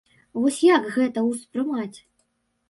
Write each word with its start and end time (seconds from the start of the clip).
Вось 0.45 0.57
як 0.67 0.87
гэта 0.95 1.25
ўспрымаць? 1.27 1.97